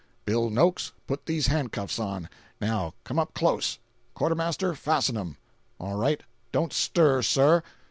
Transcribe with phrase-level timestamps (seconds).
[0.25, 2.27] Bill Noakes, put these handcuffs on;
[2.59, 3.77] now come up close.
[4.15, 5.37] Quartermaster, fasten 'em.
[5.79, 6.23] All right.
[6.51, 7.61] Don't stir, sir.